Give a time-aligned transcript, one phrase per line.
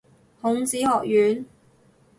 [0.41, 1.45] 孔子學院